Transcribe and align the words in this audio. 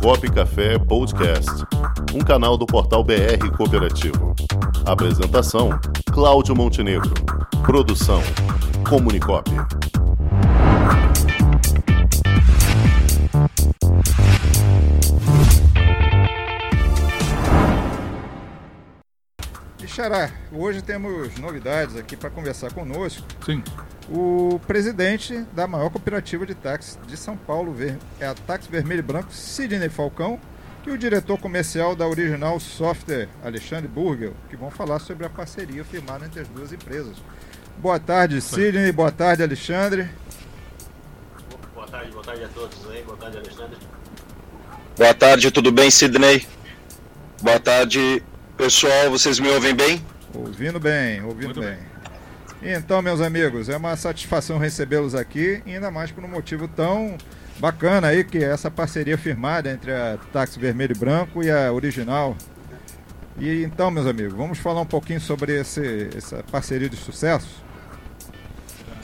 Comunicop 0.00 0.30
Café 0.30 0.78
Podcast, 0.78 1.50
um 2.14 2.20
canal 2.20 2.56
do 2.56 2.66
portal 2.66 3.02
BR 3.02 3.50
Cooperativo. 3.56 4.34
Apresentação: 4.84 5.70
Cláudio 6.12 6.54
Montenegro. 6.54 7.12
Produção: 7.64 8.22
Comunicop. 8.88 9.50
Xará, 19.86 20.30
hoje 20.52 20.82
temos 20.82 21.38
novidades 21.38 21.96
aqui 21.96 22.16
para 22.16 22.28
conversar 22.28 22.70
conosco. 22.72 23.26
Sim. 23.44 23.62
O 24.08 24.60
presidente 24.66 25.44
da 25.52 25.66
maior 25.66 25.90
cooperativa 25.90 26.46
de 26.46 26.54
táxi 26.54 26.96
de 27.06 27.16
São 27.16 27.36
Paulo, 27.36 27.74
é 28.20 28.26
a 28.26 28.34
Táxi 28.34 28.70
Vermelho 28.70 29.00
e 29.00 29.02
Branco, 29.02 29.32
Sidney 29.32 29.88
Falcão, 29.88 30.40
e 30.86 30.90
o 30.90 30.96
diretor 30.98 31.36
comercial 31.38 31.96
da 31.96 32.06
Original 32.06 32.60
Software, 32.60 33.28
Alexandre 33.44 33.88
Burgel, 33.88 34.34
que 34.48 34.56
vão 34.56 34.70
falar 34.70 35.00
sobre 35.00 35.26
a 35.26 35.30
parceria 35.30 35.84
firmada 35.84 36.26
entre 36.26 36.42
as 36.42 36.48
duas 36.48 36.72
empresas. 36.72 37.16
Boa 37.78 37.98
tarde, 37.98 38.40
Sidney. 38.40 38.92
Boa 38.92 39.10
tarde, 39.10 39.42
Alexandre. 39.42 40.08
Boa 41.74 41.88
tarde, 41.88 42.12
boa 42.12 42.24
tarde 42.24 42.44
a 42.44 42.48
todos 42.48 42.90
aí. 42.90 43.02
Boa 43.02 43.16
tarde, 43.16 43.38
Alexandre. 43.38 43.76
Boa 44.96 45.14
tarde, 45.14 45.50
tudo 45.50 45.72
bem, 45.72 45.90
Sidney? 45.90 46.46
Boa 47.42 47.58
tarde, 47.58 48.22
Pessoal, 48.56 49.10
vocês 49.10 49.38
me 49.38 49.50
ouvem 49.50 49.74
bem? 49.74 50.02
Ouvindo 50.32 50.80
bem, 50.80 51.22
ouvindo 51.22 51.60
bem. 51.60 51.74
bem. 51.74 51.95
Então, 52.68 53.00
meus 53.00 53.20
amigos, 53.20 53.68
é 53.68 53.76
uma 53.76 53.94
satisfação 53.94 54.58
recebê-los 54.58 55.14
aqui, 55.14 55.62
ainda 55.64 55.88
mais 55.88 56.10
por 56.10 56.24
um 56.24 56.28
motivo 56.28 56.66
tão 56.66 57.16
bacana 57.60 58.08
aí, 58.08 58.24
que 58.24 58.38
é 58.38 58.50
essa 58.50 58.68
parceria 58.68 59.16
firmada 59.16 59.70
entre 59.70 59.92
a 59.92 60.18
Táxi 60.32 60.58
Vermelho 60.58 60.92
e 60.92 60.98
Branco 60.98 61.44
e 61.44 61.50
a 61.50 61.72
Original. 61.72 62.36
E 63.38 63.62
então, 63.62 63.88
meus 63.88 64.04
amigos, 64.04 64.34
vamos 64.34 64.58
falar 64.58 64.80
um 64.80 64.86
pouquinho 64.86 65.20
sobre 65.20 65.60
esse, 65.60 66.10
essa 66.16 66.42
parceria 66.50 66.88
de 66.88 66.96
sucesso? 66.96 67.62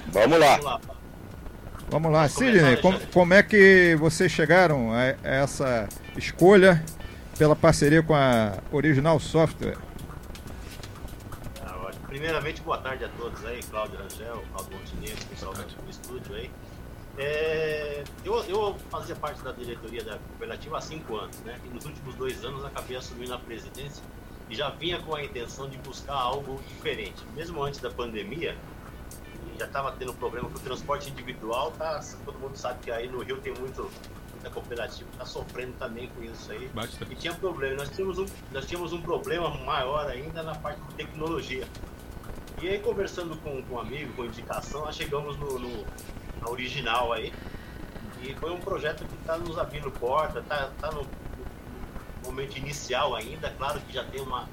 Vamos 0.08 0.40
lá. 0.40 0.80
Vamos 1.88 2.10
lá. 2.10 2.28
Sidney, 2.28 2.78
como, 2.78 2.98
como 3.12 3.32
é 3.32 3.44
que 3.44 3.94
vocês 4.00 4.32
chegaram 4.32 4.92
a 4.92 5.14
essa 5.22 5.88
escolha 6.16 6.82
pela 7.38 7.54
parceria 7.54 8.02
com 8.02 8.14
a 8.14 8.54
Original 8.72 9.20
Software. 9.20 9.76
Primeiramente, 12.12 12.60
boa 12.60 12.76
tarde 12.76 13.06
a 13.06 13.08
todos 13.08 13.42
aí, 13.46 13.62
Cláudio 13.62 13.98
Rangel, 13.98 14.44
Cláudio 14.52 14.76
Montenegro, 14.76 15.26
pessoal 15.28 15.54
do 15.54 15.90
estúdio 15.90 16.36
aí. 16.36 16.50
É, 17.16 18.04
eu, 18.22 18.34
eu, 18.44 18.76
fazia 18.90 19.16
parte 19.16 19.42
da 19.42 19.50
diretoria 19.50 20.04
da 20.04 20.18
cooperativa 20.18 20.76
há 20.76 20.80
cinco 20.82 21.16
anos, 21.16 21.38
né? 21.38 21.58
E 21.64 21.68
nos 21.70 21.86
últimos 21.86 22.14
dois 22.16 22.44
anos 22.44 22.66
acabei 22.66 22.98
assumindo 22.98 23.32
a 23.32 23.38
presidência 23.38 24.04
e 24.50 24.54
já 24.54 24.68
vinha 24.68 25.00
com 25.00 25.14
a 25.14 25.24
intenção 25.24 25.70
de 25.70 25.78
buscar 25.78 26.12
algo 26.12 26.60
diferente. 26.68 27.24
Mesmo 27.34 27.62
antes 27.62 27.80
da 27.80 27.88
pandemia, 27.88 28.58
já 29.58 29.64
estava 29.64 29.90
tendo 29.92 30.12
problema 30.12 30.50
com 30.50 30.58
o 30.58 30.60
transporte 30.60 31.08
individual, 31.08 31.72
tá? 31.78 31.98
Todo 32.26 32.38
mundo 32.38 32.56
sabe 32.56 32.80
que 32.80 32.90
aí 32.90 33.08
no 33.08 33.22
Rio 33.22 33.38
tem 33.38 33.54
muito 33.54 33.90
da 34.42 34.50
cooperativa 34.50 35.08
está 35.12 35.24
sofrendo 35.24 35.72
também 35.78 36.08
com 36.08 36.22
isso 36.22 36.50
aí. 36.52 36.68
Bastante. 36.74 37.12
E 37.12 37.16
tinha 37.16 37.32
problema. 37.32 37.76
Nós 37.76 37.90
tínhamos, 37.90 38.18
um, 38.18 38.26
nós 38.50 38.66
tínhamos 38.66 38.92
um 38.92 39.00
problema 39.00 39.48
maior 39.64 40.06
ainda 40.08 40.42
na 40.42 40.54
parte 40.54 40.80
de 40.82 40.94
tecnologia. 40.94 41.66
E 42.62 42.68
aí, 42.68 42.78
conversando 42.78 43.36
com, 43.38 43.60
com 43.64 43.74
um 43.74 43.80
amigo, 43.80 44.12
com 44.12 44.24
indicação, 44.24 44.82
nós 44.82 44.94
chegamos 44.94 45.36
no, 45.36 45.58
no 45.58 45.84
na 46.40 46.48
original 46.48 47.12
aí. 47.12 47.32
E 48.22 48.34
foi 48.36 48.52
um 48.52 48.60
projeto 48.60 49.04
que 49.04 49.14
está 49.16 49.36
nos 49.36 49.58
abrindo 49.58 49.90
porta, 49.90 50.38
está 50.38 50.70
tá 50.80 50.92
no, 50.92 51.02
no, 51.02 51.08
momento 52.22 52.56
inicial 52.56 53.16
ainda. 53.16 53.50
Claro 53.50 53.80
que 53.80 53.92
já 53.92 54.04
tem 54.04 54.20
uma, 54.20 54.48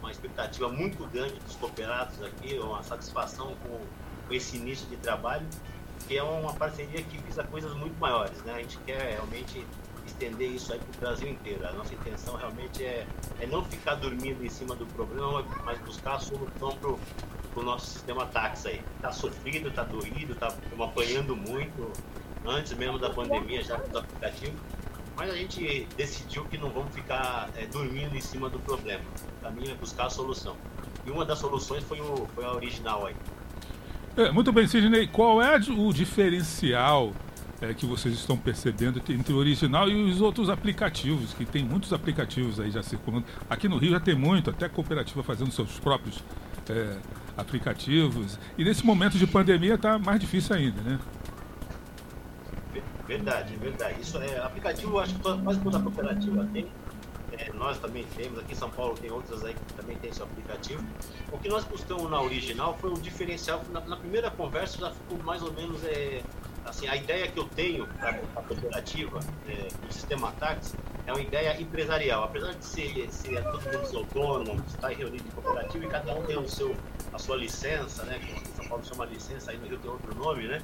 uma 0.00 0.10
expectativa 0.10 0.68
muito 0.68 1.06
grande 1.12 1.34
dos 1.34 1.54
cooperados 1.54 2.20
aqui, 2.24 2.58
uma 2.58 2.82
satisfação 2.82 3.54
com, 3.62 3.78
com 4.26 4.34
esse 4.34 4.56
início 4.56 4.88
de 4.88 4.96
trabalho 4.96 5.46
que 6.08 6.18
é 6.18 6.22
uma 6.24 6.52
parceria 6.54 7.04
que 7.04 7.18
visa 7.18 7.44
coisas 7.44 7.72
muito 7.74 7.96
maiores, 8.00 8.36
né? 8.42 8.54
A 8.54 8.58
gente 8.58 8.78
quer 8.78 9.12
realmente 9.12 9.64
estender 10.22 10.50
isso 10.50 10.72
aí 10.72 10.78
para 10.78 10.96
o 10.96 11.00
Brasil 11.00 11.28
inteiro. 11.28 11.66
A 11.66 11.72
nossa 11.72 11.92
intenção 11.94 12.36
realmente 12.36 12.84
é, 12.84 13.06
é 13.40 13.46
não 13.46 13.64
ficar 13.64 13.96
dormindo 13.96 14.44
em 14.44 14.48
cima 14.48 14.74
do 14.76 14.86
problema, 14.86 15.44
mas 15.64 15.78
buscar 15.80 16.14
a 16.14 16.18
solução 16.20 16.76
para 16.76 17.60
o 17.60 17.64
nosso 17.64 17.86
sistema 17.86 18.26
táxi 18.26 18.68
aí. 18.68 18.80
Está 18.96 19.10
sofrido, 19.10 19.68
está 19.68 19.82
doído, 19.82 20.32
está 20.32 20.54
apanhando 20.80 21.36
muito, 21.36 21.92
antes 22.46 22.72
mesmo 22.74 22.98
da 22.98 23.10
pandemia, 23.10 23.62
já 23.62 23.78
com 23.78 23.90
os 23.90 23.96
aplicativos. 23.96 24.60
Mas 25.16 25.30
a 25.30 25.36
gente 25.36 25.86
decidiu 25.96 26.44
que 26.44 26.56
não 26.56 26.70
vamos 26.70 26.94
ficar 26.94 27.50
é, 27.56 27.66
dormindo 27.66 28.16
em 28.16 28.20
cima 28.20 28.48
do 28.48 28.58
problema. 28.60 29.04
O 29.38 29.42
caminho 29.42 29.72
é 29.72 29.74
buscar 29.74 30.06
a 30.06 30.10
solução. 30.10 30.56
E 31.04 31.10
uma 31.10 31.24
das 31.24 31.38
soluções 31.38 31.84
foi, 31.84 32.00
o, 32.00 32.26
foi 32.34 32.44
a 32.44 32.52
original 32.52 33.06
aí. 33.06 33.14
É, 34.16 34.30
muito 34.30 34.52
bem, 34.52 34.66
Sidney. 34.66 35.06
Qual 35.08 35.42
é 35.42 35.56
o 35.56 35.92
diferencial 35.92 37.12
é, 37.62 37.72
que 37.72 37.86
vocês 37.86 38.14
estão 38.14 38.36
percebendo 38.36 39.00
entre 39.08 39.32
o 39.32 39.36
original 39.36 39.88
e 39.88 40.10
os 40.10 40.20
outros 40.20 40.50
aplicativos? 40.50 41.32
Que 41.32 41.44
tem 41.44 41.64
muitos 41.64 41.92
aplicativos 41.92 42.58
aí 42.58 42.70
já 42.70 42.82
circulando. 42.82 43.24
Aqui 43.48 43.68
no 43.68 43.78
Rio 43.78 43.92
já 43.92 44.00
tem 44.00 44.14
muito, 44.14 44.50
até 44.50 44.68
cooperativa 44.68 45.22
fazendo 45.22 45.52
seus 45.52 45.78
próprios 45.78 46.22
é, 46.68 46.98
aplicativos. 47.36 48.38
E 48.58 48.64
nesse 48.64 48.84
momento 48.84 49.16
de 49.16 49.26
pandemia 49.26 49.74
está 49.74 49.98
mais 49.98 50.20
difícil 50.20 50.56
ainda, 50.56 50.82
né? 50.82 50.98
Verdade, 53.06 53.56
verdade. 53.56 54.00
Isso 54.00 54.18
é 54.18 54.38
aplicativo, 54.38 54.98
acho 54.98 55.14
que 55.14 55.20
quase 55.20 55.60
toda 55.60 55.78
cooperativa 55.78 56.44
tem 56.52 56.66
é, 57.32 57.50
nós 57.54 57.78
também 57.78 58.04
temos, 58.14 58.38
aqui 58.38 58.52
em 58.52 58.56
São 58.56 58.68
Paulo 58.68 58.94
tem 58.94 59.10
outras 59.10 59.42
aí 59.42 59.54
que 59.54 59.74
também 59.74 59.96
tem 59.96 60.12
seu 60.12 60.24
aplicativo. 60.26 60.84
O 61.32 61.38
que 61.38 61.48
nós 61.48 61.64
buscamos 61.64 62.10
na 62.10 62.20
original 62.20 62.76
foi 62.78 62.90
um 62.90 63.00
diferencial, 63.00 63.62
na, 63.72 63.80
na 63.80 63.96
primeira 63.96 64.30
conversa 64.30 64.78
já 64.78 64.90
ficou 64.90 65.18
mais 65.24 65.42
ou 65.42 65.52
menos, 65.52 65.82
é, 65.84 66.22
assim, 66.64 66.86
a 66.88 66.96
ideia 66.96 67.28
que 67.28 67.38
eu 67.38 67.44
tenho 67.44 67.86
para 67.86 68.10
a 68.10 68.42
cooperativa, 68.42 69.20
é, 69.48 69.68
do 69.84 69.92
sistema 69.92 70.32
táxi, 70.32 70.74
é 71.06 71.12
uma 71.12 71.20
ideia 71.20 71.60
empresarial. 71.60 72.24
Apesar 72.24 72.52
de 72.54 72.64
ser, 72.64 73.10
ser 73.10 73.42
todo 73.42 73.62
mundo 73.62 73.98
autônomo, 73.98 74.64
estar 74.66 74.88
reunido 74.88 75.24
em 75.26 75.30
cooperativa 75.30 75.84
e 75.84 75.88
cada 75.88 76.14
um 76.14 76.22
tem 76.24 76.38
o 76.38 76.48
seu, 76.48 76.76
a 77.12 77.18
sua 77.18 77.36
licença, 77.36 78.04
né? 78.04 78.18
Que 78.18 78.48
São 78.56 78.68
Paulo 78.68 78.84
chama 78.84 79.04
licença, 79.06 79.50
aí 79.50 79.58
no 79.58 79.66
Rio 79.66 79.78
tem 79.78 79.90
outro 79.90 80.14
nome, 80.14 80.48
né? 80.48 80.62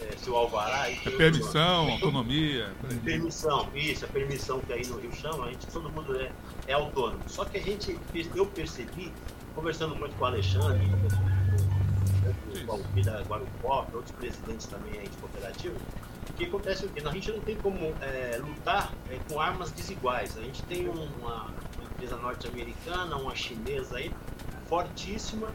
é, 0.00 0.16
seu 0.16 0.36
alvará. 0.36 0.90
É 0.90 0.94
permissão, 1.10 1.90
outro... 1.90 2.06
autonomia. 2.06 2.70
Permissão, 3.04 3.68
isso, 3.74 4.04
a 4.04 4.08
permissão 4.08 4.60
que 4.60 4.72
aí 4.72 4.86
no 4.86 4.98
Rio 4.98 5.12
chama, 5.14 5.46
a 5.46 5.50
gente, 5.50 5.66
todo 5.66 5.90
mundo 5.90 6.18
é, 6.18 6.32
é 6.66 6.72
autônomo. 6.72 7.22
Só 7.26 7.44
que 7.44 7.58
a 7.58 7.60
gente, 7.60 7.98
eu 8.34 8.46
percebi, 8.46 9.12
conversando 9.54 9.94
muito 9.96 10.14
com 10.16 10.24
o 10.24 10.26
Alexandre, 10.26 10.86
o 12.66 12.72
Alpi 12.72 13.02
da 13.02 13.20
Guarupop, 13.22 13.94
outros 13.94 14.12
presidentes 14.12 14.66
também 14.66 14.98
aí 14.98 15.08
de 15.08 15.16
cooperativa, 15.16 15.76
que 16.40 16.46
acontece 16.46 16.86
o 16.86 16.88
quê? 16.88 17.02
A 17.04 17.12
gente 17.12 17.30
não 17.30 17.40
tem 17.40 17.56
como 17.56 17.94
é, 18.00 18.38
lutar 18.38 18.92
é, 19.10 19.18
com 19.28 19.38
armas 19.38 19.70
desiguais. 19.72 20.38
A 20.38 20.40
gente 20.40 20.62
tem 20.62 20.88
uma, 20.88 21.04
uma 21.20 21.54
empresa 21.92 22.16
norte-americana, 22.16 23.16
uma 23.16 23.36
chinesa 23.36 23.98
aí, 23.98 24.10
fortíssima, 24.66 25.48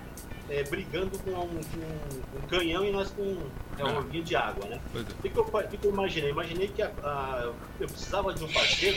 é, 0.48 0.64
brigando 0.64 1.18
com 1.20 1.32
um, 1.32 1.48
com 1.48 2.38
um, 2.38 2.48
canhão 2.48 2.86
e 2.86 2.92
nós 2.92 3.10
com 3.10 3.48
é, 3.80 3.84
um 3.84 3.98
orguinho 3.98 4.24
de 4.24 4.36
água, 4.36 4.66
né? 4.68 4.80
É. 4.94 5.00
O 5.00 5.04
que, 5.06 5.32
eu, 5.36 5.44
que, 5.44 5.78
que 5.78 5.88
eu 5.88 5.92
imaginei? 5.92 6.30
Imaginei 6.30 6.68
que 6.68 6.84
a, 6.84 6.92
a, 7.04 7.52
eu 7.80 7.88
precisava 7.88 8.32
de 8.32 8.44
um 8.44 8.54
parceiro 8.54 8.96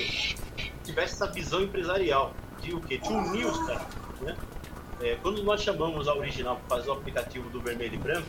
que 0.56 0.70
tivesse 0.84 1.14
essa 1.14 1.26
visão 1.32 1.62
empresarial, 1.62 2.34
de 2.60 2.74
o 2.74 2.80
quê? 2.82 2.98
De 2.98 3.08
unir 3.08 3.46
os 3.46 3.58
caras, 3.66 3.86
né? 4.20 4.36
É, 5.00 5.16
quando 5.22 5.42
nós 5.44 5.62
chamamos 5.62 6.08
a 6.08 6.14
original 6.14 6.56
para 6.56 6.78
fazer 6.78 6.90
o 6.90 6.92
aplicativo 6.94 7.48
do 7.50 7.60
vermelho 7.60 7.94
e 7.94 7.98
branco, 7.98 8.28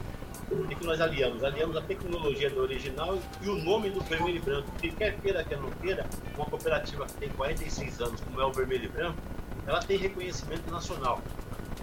o 0.52 0.68
que, 0.68 0.86
nós 0.86 1.00
aliamos? 1.00 1.44
Aliamos 1.44 1.78
a 1.78 1.82
tecnologia 1.82 2.50
do 2.50 2.62
original 2.62 3.20
e 3.42 3.50
o 3.50 3.56
nome 3.56 3.90
do 3.90 4.02
vermelho 4.02 4.38
e 4.38 4.40
branco. 4.40 4.72
Porque 4.72 4.90
quer 4.90 5.16
queira, 5.20 5.44
quer 5.44 5.60
não 5.60 5.70
queira, 5.72 6.06
uma 6.36 6.46
cooperativa 6.46 7.06
que 7.06 7.14
tem 7.14 7.30
46 7.30 8.02
anos, 8.02 8.22
como 8.22 8.42
é 8.42 8.46
o 8.46 8.52
vermelho 8.52 8.86
e 8.86 8.88
branco, 8.88 9.18
ela 9.68 9.80
tem 9.80 9.98
reconhecimento 9.98 10.70
nacional. 10.72 11.22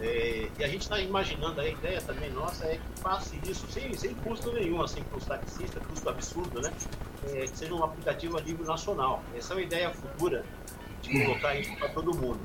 É, 0.01 0.51
e 0.59 0.65
a 0.65 0.69
gente 0.69 0.83
está 0.83 1.01
imaginando, 1.01 1.61
a 1.61 1.67
ideia 1.67 2.01
também 2.03 2.31
nossa 2.31 2.67
é 2.67 2.77
que 2.77 3.01
faça 3.01 3.35
isso 3.49 3.67
sem, 3.71 3.95
sem 3.95 4.15
custo 4.15 4.53
nenhum, 4.53 4.83
assim, 4.83 5.03
para 5.03 5.19
os 5.19 5.25
taxistas, 5.25 5.83
custo 5.87 6.09
absurdo, 6.09 6.61
né? 6.61 6.73
É, 7.29 7.47
que 7.47 7.57
seja 7.57 7.75
um 7.75 7.83
aplicativo 7.83 8.37
a 8.37 8.41
nível 8.43 8.67
nacional. 8.67 9.23
Essa 9.35 9.55
é 9.55 9.57
uma 9.57 9.63
ideia 9.63 9.91
futura 9.91 10.45
de 11.03 11.25
colocar 11.25 11.55
isso 11.55 11.75
para 11.77 11.89
todo 11.91 12.15
mundo. 12.15 12.41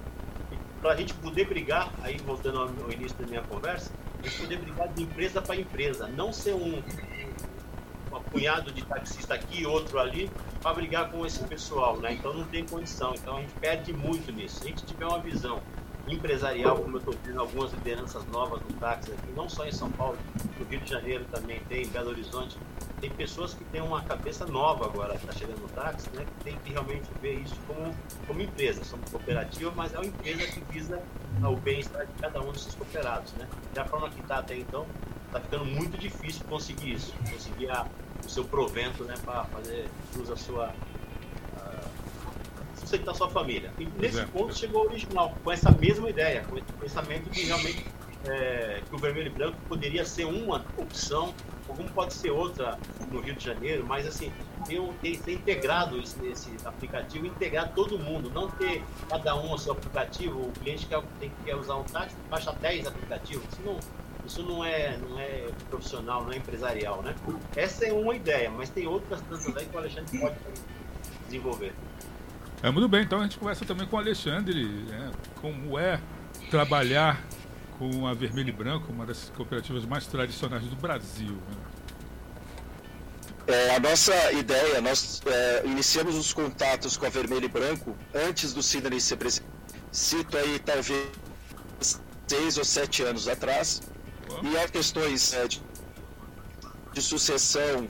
Para 0.81 0.93
a 0.93 0.95
gente 0.95 1.13
poder 1.15 1.45
brigar, 1.47 1.91
aí 2.01 2.17
voltando 2.17 2.59
ao 2.59 2.91
início 2.91 3.17
da 3.17 3.27
minha 3.27 3.43
conversa, 3.43 3.91
a 4.19 4.27
gente 4.27 4.41
poder 4.41 4.57
brigar 4.57 4.87
de 4.89 5.03
empresa 5.03 5.41
para 5.41 5.55
empresa, 5.55 6.07
não 6.07 6.33
ser 6.33 6.53
um, 6.53 6.77
um, 6.77 8.17
um 8.17 8.21
punhado 8.31 8.71
de 8.71 8.83
taxista 8.83 9.35
aqui 9.35 9.65
outro 9.65 9.99
ali 9.99 10.29
para 10.61 10.73
brigar 10.73 11.11
com 11.11 11.25
esse 11.25 11.43
pessoal, 11.43 11.97
né? 11.97 12.13
Então 12.13 12.33
não 12.33 12.45
tem 12.45 12.65
condição. 12.65 13.13
Então 13.15 13.37
a 13.37 13.41
gente 13.41 13.53
perde 13.53 13.93
muito 13.93 14.31
nisso. 14.31 14.59
Se 14.59 14.65
a 14.65 14.67
gente 14.67 14.85
tiver 14.85 15.05
uma 15.05 15.19
visão 15.19 15.61
empresarial, 16.07 16.77
como 16.77 16.97
eu 16.97 16.99
estou 16.99 17.15
vendo 17.23 17.39
algumas 17.39 17.71
lideranças 17.73 18.25
novas 18.27 18.61
no 18.61 18.73
táxi 18.73 19.11
aqui, 19.11 19.31
não 19.35 19.47
só 19.49 19.65
em 19.65 19.71
São 19.71 19.91
Paulo, 19.91 20.17
no 20.59 20.65
Rio 20.65 20.79
de 20.79 20.89
Janeiro 20.89 21.25
também 21.31 21.59
tem, 21.69 21.83
em 21.83 21.87
Belo 21.87 22.09
Horizonte, 22.09 22.57
tem 23.01 23.09
pessoas 23.09 23.55
que 23.55 23.63
têm 23.65 23.81
uma 23.81 24.03
cabeça 24.03 24.45
nova 24.45 24.85
agora, 24.85 25.15
está 25.15 25.33
chegando 25.33 25.59
no 25.59 25.67
táxi, 25.69 26.07
né, 26.11 26.23
que 26.23 26.43
tem 26.43 26.57
que 26.59 26.71
realmente 26.71 27.09
ver 27.19 27.39
isso 27.39 27.55
como, 27.67 27.93
como 28.27 28.41
empresa. 28.41 28.83
Somos 28.83 29.09
cooperativa, 29.09 29.73
mas 29.75 29.93
é 29.93 29.97
uma 29.97 30.05
empresa 30.05 30.45
que 30.45 30.61
visa 30.71 31.01
o 31.43 31.55
bem-estar 31.55 32.05
de 32.05 32.13
cada 32.21 32.39
um 32.39 32.51
desses 32.51 32.75
cooperados. 32.75 33.33
Né? 33.33 33.47
Da 33.73 33.83
forma 33.85 34.09
que 34.11 34.21
está 34.21 34.37
até 34.37 34.55
então, 34.55 34.85
está 35.25 35.41
ficando 35.41 35.65
muito 35.65 35.97
difícil 35.97 36.45
conseguir 36.47 36.93
isso, 36.93 37.13
conseguir 37.31 37.71
a, 37.71 37.87
o 38.23 38.29
seu 38.29 38.45
provento 38.45 39.03
né, 39.03 39.15
para 39.25 39.45
fazer 39.45 39.89
uso 40.15 40.29
da 40.29 40.37
sua. 40.37 40.71
sustentar 42.75 43.15
sua 43.15 43.29
família. 43.29 43.71
E 43.79 43.85
nesse 43.99 44.19
é. 44.19 44.25
ponto 44.25 44.55
chegou 44.55 44.83
o 44.83 44.85
original, 44.87 45.35
com 45.43 45.51
essa 45.51 45.71
mesma 45.71 46.07
ideia, 46.07 46.43
com 46.43 46.55
esse 46.55 46.71
pensamento 46.73 47.29
de 47.31 47.41
realmente 47.45 47.85
é, 48.25 48.81
que 48.87 48.95
o 48.95 48.99
vermelho 48.99 49.27
e 49.27 49.29
branco 49.29 49.57
poderia 49.67 50.05
ser 50.05 50.25
uma 50.25 50.63
opção, 50.77 51.33
como 51.81 51.89
pode 51.93 52.13
ser 52.13 52.31
outra 52.31 52.77
no 53.11 53.19
Rio 53.19 53.35
de 53.35 53.43
Janeiro, 53.43 53.85
mas 53.85 54.05
assim, 54.05 54.31
ter, 54.67 54.81
ter, 55.01 55.19
ter 55.19 55.33
integrado 55.33 55.99
esse, 55.99 56.23
esse, 56.27 56.55
aplicativo, 56.63 57.25
integrar 57.25 57.71
todo 57.73 57.97
mundo, 57.97 58.29
não 58.29 58.49
ter 58.49 58.83
cada 59.09 59.35
um 59.35 59.51
o 59.51 59.57
seu 59.57 59.73
aplicativo, 59.73 60.39
o 60.39 60.51
cliente 60.51 60.85
quer, 60.85 61.01
tem, 61.19 61.31
quer 61.43 61.55
usar 61.55 61.75
um 61.75 61.83
táxi, 61.83 62.15
baixa 62.29 62.51
10 62.53 62.87
aplicativos, 62.87 63.43
isso 63.51 63.61
não, 63.65 63.79
isso 64.25 64.43
não 64.43 64.63
é, 64.63 64.97
não 64.97 65.19
é 65.19 65.49
profissional, 65.69 66.23
não 66.23 66.31
é 66.31 66.37
empresarial, 66.37 67.01
né? 67.01 67.15
Essa 67.55 67.85
é 67.85 67.93
uma 67.93 68.15
ideia, 68.15 68.49
mas 68.49 68.69
tem 68.69 68.87
outras 68.87 69.21
tantas 69.21 69.57
aí 69.57 69.65
que 69.65 69.75
o 69.75 69.79
Alexandre 69.79 70.19
pode 70.19 70.35
desenvolver. 71.25 71.73
É, 72.61 72.69
muito 72.69 72.87
bem, 72.87 73.01
então 73.01 73.19
a 73.19 73.23
gente 73.23 73.39
conversa 73.39 73.65
também 73.65 73.87
com 73.87 73.95
o 73.95 73.99
Alexandre, 73.99 74.63
né, 74.63 75.11
como 75.41 75.79
é 75.79 75.99
trabalhar 76.51 77.19
com 77.81 78.05
a 78.05 78.13
Vermelho 78.13 78.49
e 78.49 78.51
Branco, 78.51 78.93
uma 78.93 79.07
das 79.07 79.31
cooperativas 79.35 79.85
mais 79.85 80.05
tradicionais 80.05 80.63
do 80.65 80.75
Brasil. 80.75 81.31
Né? 81.31 81.57
É, 83.47 83.75
a 83.75 83.79
nossa 83.79 84.13
ideia, 84.33 84.79
nós 84.81 85.19
é, 85.25 85.63
iniciamos 85.65 86.15
os 86.15 86.31
contatos 86.31 86.95
com 86.95 87.07
a 87.07 87.09
Vermelho 87.09 87.45
e 87.45 87.47
Branco 87.47 87.97
antes 88.13 88.53
do 88.53 88.61
Sidney 88.61 89.01
ser 89.01 89.15
presidente. 89.15 89.49
Cito 89.91 90.37
aí 90.37 90.59
talvez 90.59 91.09
seis 92.27 92.59
ou 92.59 92.63
sete 92.63 93.01
anos 93.01 93.27
atrás. 93.27 93.81
E 94.43 94.57
há 94.59 94.67
questões 94.67 95.33
é, 95.33 95.47
de, 95.47 95.59
de 96.93 97.01
sucessão 97.01 97.87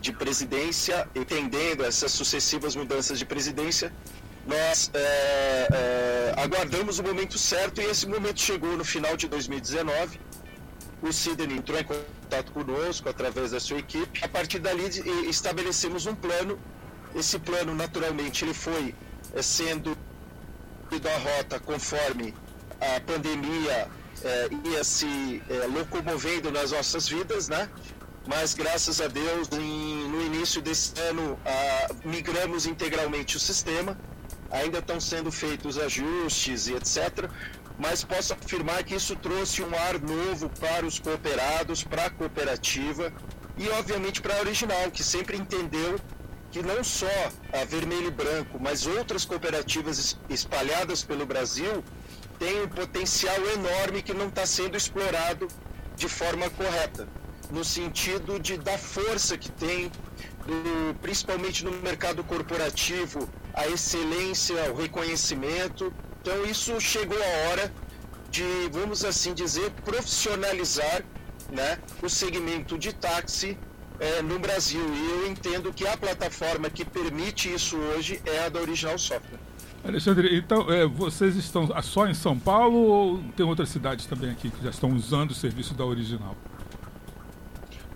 de 0.00 0.12
presidência, 0.12 1.08
entendendo 1.14 1.84
essas 1.84 2.10
sucessivas 2.10 2.74
mudanças 2.74 3.20
de 3.20 3.24
presidência, 3.24 3.92
nós 4.48 4.90
é, 4.94 5.68
é, 5.70 6.07
aguardamos 6.36 6.98
o 6.98 7.02
momento 7.02 7.38
certo 7.38 7.80
e 7.80 7.84
esse 7.84 8.06
momento 8.06 8.40
chegou 8.40 8.76
no 8.76 8.84
final 8.84 9.16
de 9.16 9.28
2019. 9.28 10.20
O 11.00 11.12
Sidney 11.12 11.58
entrou 11.58 11.78
em 11.78 11.84
contato 11.84 12.52
conosco 12.52 13.08
através 13.08 13.52
da 13.52 13.60
sua 13.60 13.78
equipe. 13.78 14.24
A 14.24 14.28
partir 14.28 14.58
dali 14.58 14.84
estabelecemos 15.28 16.06
um 16.06 16.14
plano. 16.14 16.58
Esse 17.14 17.38
plano, 17.38 17.74
naturalmente, 17.74 18.44
ele 18.44 18.54
foi 18.54 18.94
é, 19.34 19.42
sendo 19.42 19.96
a 20.90 21.18
rota 21.18 21.60
conforme 21.60 22.34
a 22.80 23.00
pandemia 23.00 23.88
é, 24.24 24.48
ia 24.64 24.82
se 24.82 25.42
é, 25.48 25.66
locomovendo 25.66 26.50
nas 26.50 26.72
nossas 26.72 27.08
vidas, 27.08 27.48
né? 27.48 27.68
Mas 28.26 28.52
graças 28.54 29.00
a 29.00 29.06
Deus, 29.06 29.48
em, 29.52 30.08
no 30.08 30.20
início 30.20 30.60
desse 30.60 30.98
ano, 31.00 31.38
a, 31.44 31.94
migramos 32.04 32.66
integralmente 32.66 33.36
o 33.36 33.40
sistema 33.40 33.96
ainda 34.50 34.78
estão 34.78 35.00
sendo 35.00 35.30
feitos 35.30 35.78
ajustes 35.78 36.66
e 36.66 36.74
etc. 36.74 37.30
Mas 37.78 38.02
posso 38.02 38.32
afirmar 38.32 38.82
que 38.82 38.94
isso 38.94 39.14
trouxe 39.16 39.62
um 39.62 39.74
ar 39.74 40.00
novo 40.00 40.50
para 40.60 40.84
os 40.84 40.98
cooperados, 40.98 41.84
para 41.84 42.06
a 42.06 42.10
cooperativa 42.10 43.12
e, 43.56 43.68
obviamente, 43.70 44.20
para 44.20 44.36
a 44.36 44.40
original, 44.40 44.90
que 44.90 45.02
sempre 45.04 45.36
entendeu 45.36 45.98
que 46.50 46.62
não 46.62 46.82
só 46.82 47.06
a 47.52 47.64
Vermelho 47.64 48.08
e 48.08 48.10
Branco, 48.10 48.58
mas 48.60 48.86
outras 48.86 49.24
cooperativas 49.24 50.18
espalhadas 50.28 51.04
pelo 51.04 51.26
Brasil 51.26 51.84
têm 52.38 52.62
um 52.62 52.68
potencial 52.68 53.36
enorme 53.52 54.02
que 54.02 54.14
não 54.14 54.28
está 54.28 54.46
sendo 54.46 54.76
explorado 54.76 55.48
de 55.96 56.08
forma 56.08 56.48
correta, 56.50 57.08
no 57.50 57.64
sentido 57.64 58.38
de 58.38 58.56
dar 58.56 58.78
força 58.78 59.36
que 59.36 59.50
tem, 59.50 59.90
do, 60.46 60.94
principalmente 61.02 61.64
no 61.64 61.72
mercado 61.72 62.22
corporativo, 62.24 63.28
a 63.58 63.68
excelência, 63.68 64.72
o 64.72 64.76
reconhecimento. 64.76 65.92
Então 66.20 66.44
isso 66.44 66.80
chegou 66.80 67.18
a 67.18 67.50
hora 67.50 67.72
de, 68.30 68.44
vamos 68.70 69.04
assim 69.04 69.34
dizer, 69.34 69.70
profissionalizar 69.84 71.02
né, 71.50 71.78
o 72.02 72.08
segmento 72.08 72.78
de 72.78 72.92
táxi 72.92 73.58
é, 73.98 74.22
no 74.22 74.38
Brasil. 74.38 74.80
E 74.80 75.10
eu 75.10 75.28
entendo 75.28 75.72
que 75.72 75.86
a 75.86 75.96
plataforma 75.96 76.70
que 76.70 76.84
permite 76.84 77.52
isso 77.52 77.76
hoje 77.76 78.20
é 78.24 78.46
a 78.46 78.48
da 78.48 78.60
Original 78.60 78.98
Software. 78.98 79.40
Alexandre, 79.84 80.36
então 80.36 80.70
é, 80.70 80.86
vocês 80.86 81.36
estão 81.36 81.68
só 81.82 82.06
em 82.06 82.14
São 82.14 82.38
Paulo 82.38 82.78
ou 82.78 83.18
tem 83.36 83.46
outras 83.46 83.70
cidades 83.70 84.06
também 84.06 84.30
aqui 84.30 84.50
que 84.50 84.62
já 84.62 84.70
estão 84.70 84.92
usando 84.92 85.30
o 85.30 85.34
serviço 85.34 85.74
da 85.74 85.84
Original? 85.84 86.36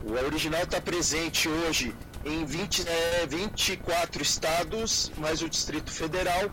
O 0.04 0.12
Original 0.12 0.62
está 0.62 0.80
presente 0.80 1.48
hoje 1.48 1.94
em 2.24 2.44
20, 2.44 2.88
é, 2.88 3.26
24 3.26 4.22
estados, 4.22 5.10
mais 5.16 5.42
o 5.42 5.48
Distrito 5.48 5.90
Federal. 5.90 6.50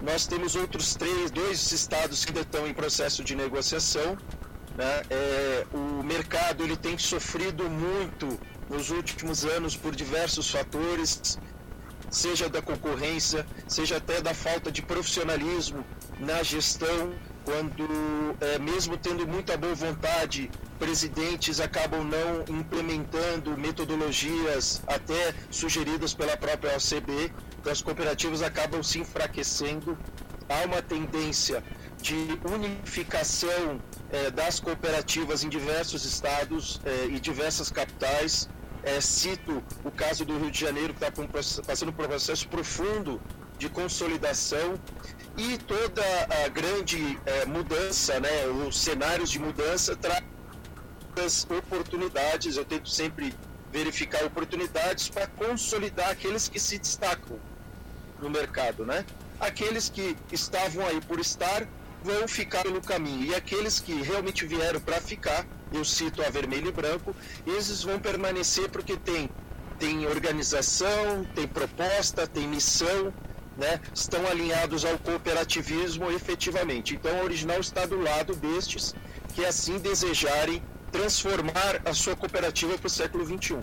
Nós 0.00 0.26
temos 0.26 0.54
outros 0.54 0.94
três, 0.94 1.30
dois 1.30 1.72
estados 1.72 2.24
que 2.24 2.30
ainda 2.30 2.42
estão 2.42 2.66
em 2.66 2.74
processo 2.74 3.24
de 3.24 3.34
negociação. 3.34 4.16
Né? 4.76 5.02
É, 5.08 5.66
o 5.72 6.02
mercado 6.02 6.62
ele 6.62 6.76
tem 6.76 6.98
sofrido 6.98 7.70
muito 7.70 8.38
nos 8.68 8.90
últimos 8.90 9.44
anos 9.44 9.76
por 9.76 9.94
diversos 9.94 10.50
fatores, 10.50 11.38
seja 12.10 12.48
da 12.48 12.60
concorrência, 12.60 13.46
seja 13.66 13.96
até 13.96 14.20
da 14.20 14.34
falta 14.34 14.70
de 14.70 14.82
profissionalismo 14.82 15.84
na 16.20 16.42
gestão, 16.42 17.14
quando, 17.44 17.86
é, 18.40 18.58
mesmo 18.58 18.98
tendo 18.98 19.26
muita 19.26 19.56
boa 19.56 19.74
vontade, 19.74 20.50
presidentes 20.78 21.60
acabam 21.60 22.04
não 22.04 22.44
implementando 22.58 23.56
metodologias 23.56 24.82
até 24.86 25.34
sugeridas 25.50 26.14
pela 26.14 26.36
própria 26.36 26.76
OCB, 26.76 27.32
então 27.58 27.72
as 27.72 27.82
cooperativas 27.82 28.42
acabam 28.42 28.82
se 28.82 28.98
enfraquecendo. 28.98 29.98
Há 30.48 30.64
uma 30.64 30.80
tendência 30.80 31.62
de 32.00 32.38
unificação 32.44 33.80
é, 34.10 34.30
das 34.30 34.60
cooperativas 34.60 35.42
em 35.42 35.48
diversos 35.48 36.04
estados 36.04 36.80
é, 36.84 37.06
e 37.06 37.18
diversas 37.18 37.70
capitais. 37.70 38.48
É, 38.82 39.00
cito 39.00 39.64
o 39.84 39.90
caso 39.90 40.24
do 40.24 40.38
Rio 40.38 40.50
de 40.50 40.60
Janeiro, 40.60 40.94
que 40.94 41.04
está 41.04 41.10
passando 41.66 41.92
por 41.92 42.04
um 42.04 42.08
processo 42.08 42.46
profundo 42.46 43.20
de 43.58 43.68
consolidação 43.68 44.78
e 45.36 45.58
toda 45.58 46.02
a 46.44 46.48
grande 46.48 47.18
é, 47.26 47.44
mudança, 47.46 48.20
né, 48.20 48.46
os 48.46 48.78
cenários 48.78 49.30
de 49.30 49.38
mudança 49.38 49.96
traz 51.16 51.46
oportunidades, 51.48 52.56
eu 52.56 52.64
tento 52.64 52.90
sempre 52.90 53.34
verificar 53.72 54.22
oportunidades 54.24 55.08
para 55.08 55.26
consolidar 55.26 56.10
aqueles 56.10 56.46
que 56.46 56.60
se 56.60 56.78
destacam 56.78 57.40
no 58.20 58.28
mercado, 58.28 58.84
né? 58.84 59.04
Aqueles 59.40 59.88
que 59.88 60.14
estavam 60.30 60.86
aí 60.86 61.00
por 61.00 61.18
estar 61.18 61.66
vão 62.04 62.28
ficar 62.28 62.62
pelo 62.62 62.82
caminho 62.82 63.24
e 63.24 63.34
aqueles 63.34 63.80
que 63.80 63.94
realmente 64.02 64.46
vieram 64.46 64.78
para 64.78 65.00
ficar, 65.00 65.46
eu 65.72 65.84
cito 65.84 66.22
a 66.22 66.28
vermelho 66.28 66.68
e 66.68 66.72
branco, 66.72 67.16
esses 67.46 67.82
vão 67.82 67.98
permanecer 67.98 68.68
porque 68.68 68.96
tem 68.96 69.28
tem 69.78 70.06
organização, 70.06 71.26
tem 71.34 71.46
proposta, 71.46 72.26
tem 72.26 72.48
missão, 72.48 73.12
né? 73.58 73.78
Estão 73.94 74.26
alinhados 74.26 74.86
ao 74.86 74.98
cooperativismo 74.98 76.10
efetivamente. 76.10 76.94
Então 76.94 77.20
a 77.20 77.22
original 77.22 77.60
está 77.60 77.84
do 77.84 78.00
lado 78.00 78.34
destes 78.36 78.94
que 79.34 79.44
assim 79.44 79.78
desejarem 79.78 80.62
transformar 80.96 81.80
a 81.84 81.92
sua 81.92 82.16
cooperativa 82.16 82.76
para 82.78 82.86
o 82.86 82.90
século 82.90 83.24
XXI. 83.24 83.58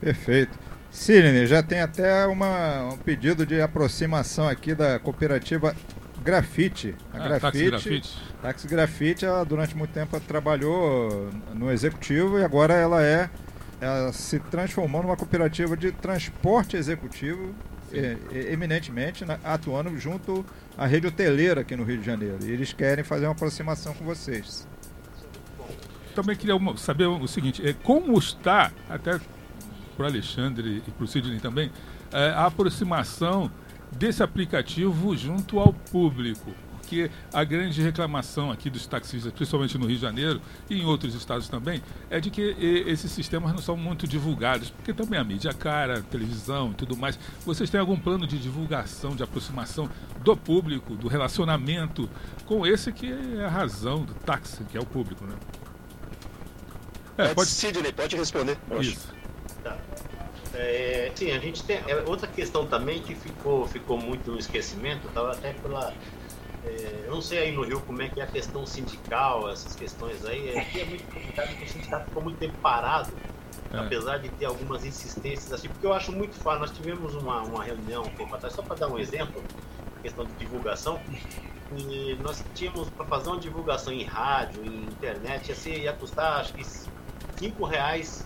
Perfeito. 0.00 0.58
Sidney, 0.90 1.46
já 1.46 1.62
tem 1.62 1.80
até 1.80 2.26
uma, 2.26 2.94
um 2.94 2.96
pedido 2.96 3.44
de 3.44 3.60
aproximação 3.60 4.48
aqui 4.48 4.74
da 4.74 4.98
cooperativa 4.98 5.74
Grafite. 6.22 6.94
A 7.12 7.16
ah, 7.16 7.28
Grafite, 7.28 7.64
Grafite. 7.70 8.22
Taxi 8.40 8.68
Grafite, 8.68 9.24
ela, 9.24 9.44
durante 9.44 9.76
muito 9.76 9.92
tempo 9.92 10.18
trabalhou 10.20 11.30
no 11.54 11.70
executivo 11.70 12.38
e 12.38 12.44
agora 12.44 12.74
ela 12.74 13.02
é 13.02 13.28
ela 13.80 14.12
se 14.12 14.40
transformou 14.40 15.02
numa 15.02 15.16
cooperativa 15.16 15.76
de 15.76 15.92
transporte 15.92 16.76
executivo, 16.76 17.54
eminentemente 18.50 19.24
né, 19.24 19.38
atuando 19.44 19.96
junto 19.96 20.44
à 20.76 20.84
rede 20.84 21.06
hoteleira 21.06 21.60
aqui 21.60 21.76
no 21.76 21.84
Rio 21.84 21.98
de 21.98 22.04
Janeiro. 22.04 22.38
E 22.42 22.50
eles 22.50 22.72
querem 22.72 23.04
fazer 23.04 23.26
uma 23.26 23.32
aproximação 23.32 23.94
com 23.94 24.04
vocês 24.04 24.66
também 26.18 26.34
queria 26.34 26.54
saber 26.76 27.06
o 27.06 27.28
seguinte: 27.28 27.64
é, 27.66 27.72
como 27.72 28.18
está, 28.18 28.72
até 28.88 29.20
para 29.96 30.04
o 30.04 30.06
Alexandre 30.06 30.82
e 30.86 30.90
para 30.90 31.04
o 31.04 31.06
Sidney 31.06 31.38
também, 31.38 31.70
é, 32.12 32.30
a 32.30 32.46
aproximação 32.46 33.50
desse 33.92 34.22
aplicativo 34.22 35.16
junto 35.16 35.60
ao 35.60 35.72
público? 35.72 36.52
porque 36.88 37.10
a 37.34 37.44
grande 37.44 37.82
reclamação 37.82 38.50
aqui 38.50 38.70
dos 38.70 38.86
taxistas, 38.86 39.30
principalmente 39.30 39.76
no 39.76 39.84
Rio 39.84 39.96
de 39.96 40.00
Janeiro 40.00 40.40
e 40.70 40.80
em 40.80 40.86
outros 40.86 41.14
estados 41.14 41.46
também, 41.46 41.82
é 42.08 42.18
de 42.18 42.30
que 42.30 42.40
esses 42.86 43.12
sistemas 43.12 43.52
não 43.52 43.58
são 43.58 43.76
muito 43.76 44.08
divulgados, 44.08 44.70
porque 44.70 44.94
também 44.94 45.20
a 45.20 45.24
mídia 45.24 45.50
é 45.50 45.52
cara, 45.52 46.00
televisão 46.00 46.70
e 46.70 46.74
tudo 46.74 46.96
mais. 46.96 47.18
Vocês 47.44 47.68
têm 47.68 47.78
algum 47.78 47.98
plano 47.98 48.26
de 48.26 48.38
divulgação, 48.38 49.14
de 49.14 49.22
aproximação 49.22 49.86
do 50.24 50.34
público, 50.34 50.94
do 50.94 51.08
relacionamento 51.08 52.08
com 52.46 52.66
esse 52.66 52.90
que 52.90 53.12
é 53.12 53.44
a 53.44 53.50
razão 53.50 54.02
do 54.02 54.14
táxi, 54.14 54.64
que 54.64 54.78
é 54.78 54.80
o 54.80 54.86
público, 54.86 55.26
né? 55.26 55.34
É, 57.18 57.34
pode. 57.34 57.50
Sidney, 57.50 57.92
pode 57.92 58.16
responder. 58.16 58.56
Isso. 58.80 59.12
Tá. 59.62 59.76
É, 60.54 61.10
sim, 61.14 61.32
a 61.32 61.38
gente 61.38 61.64
tem 61.64 61.78
é, 61.86 61.96
outra 62.06 62.28
questão 62.28 62.64
também 62.66 63.02
que 63.02 63.14
ficou, 63.14 63.66
ficou 63.66 63.98
muito 63.98 64.30
no 64.30 64.38
esquecimento, 64.38 65.06
estava 65.08 65.32
até 65.32 65.52
pela. 65.52 65.92
É, 66.64 67.04
eu 67.06 67.14
não 67.14 67.20
sei 67.20 67.38
aí 67.38 67.52
no 67.52 67.62
Rio 67.62 67.80
como 67.80 68.00
é 68.02 68.08
que 68.08 68.20
é 68.20 68.24
a 68.24 68.26
questão 68.26 68.64
sindical, 68.64 69.50
essas 69.50 69.74
questões 69.74 70.24
aí. 70.24 70.56
Aqui 70.56 70.80
é 70.80 70.84
muito 70.84 71.04
complicado 71.12 71.48
porque 71.48 71.64
o 71.64 71.68
sindicato 71.68 72.04
ficou 72.06 72.22
muito 72.22 72.38
tempo 72.38 72.56
parado, 72.58 73.12
é. 73.72 73.78
apesar 73.78 74.18
de 74.18 74.28
ter 74.30 74.46
algumas 74.46 74.84
insistências 74.84 75.52
assim, 75.52 75.68
porque 75.68 75.86
eu 75.86 75.92
acho 75.92 76.12
muito 76.12 76.34
fácil. 76.36 76.60
Nós 76.60 76.70
tivemos 76.70 77.14
uma, 77.14 77.42
uma 77.42 77.64
reunião 77.64 78.04
um 78.04 78.10
tempo 78.10 78.34
atrás, 78.34 78.54
só 78.54 78.62
para 78.62 78.76
dar 78.76 78.88
um 78.88 78.98
exemplo, 78.98 79.42
questão 80.02 80.24
de 80.24 80.32
divulgação, 80.34 81.00
e 81.76 82.16
nós 82.22 82.42
tínhamos 82.54 82.88
para 82.90 83.04
fazer 83.04 83.28
uma 83.28 83.38
divulgação 83.38 83.92
em 83.92 84.04
rádio, 84.04 84.64
em 84.64 84.84
internet, 84.84 85.48
ia, 85.48 85.54
ser, 85.54 85.78
ia 85.78 85.92
custar 85.92 86.40
acho 86.40 86.54
que 86.54 86.64
5 87.38 87.64
reais 87.64 88.24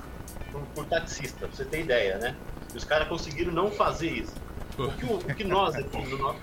por, 0.50 0.62
por 0.74 0.84
taxista, 0.86 1.46
pra 1.46 1.48
você 1.48 1.64
ter 1.64 1.80
ideia, 1.80 2.18
né? 2.18 2.36
E 2.72 2.76
os 2.76 2.84
caras 2.84 3.08
conseguiram 3.08 3.52
não 3.52 3.70
fazer 3.70 4.10
isso. 4.10 4.34
O 4.78 4.90
que, 4.92 5.04
o, 5.04 5.16
o 5.16 5.34
que 5.34 5.44
nós 5.44 5.74
aqui 5.74 6.02
no 6.06 6.18
nosso. 6.18 6.40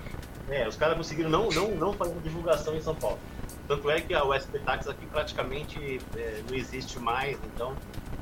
É, 0.49 0.67
os 0.67 0.75
caras 0.75 0.97
conseguiram 0.97 1.29
não, 1.29 1.49
não, 1.49 1.69
não 1.71 1.93
fazer 1.93 2.15
divulgação 2.21 2.75
em 2.75 2.81
São 2.81 2.95
Paulo. 2.95 3.19
Tanto 3.67 3.89
é 3.89 4.01
que 4.01 4.15
a 4.15 4.23
USP 4.25 4.57
Tax 4.59 4.87
aqui 4.87 5.05
praticamente 5.05 6.01
é, 6.15 6.41
não 6.47 6.55
existe 6.55 6.97
mais, 6.97 7.37
então 7.53 7.75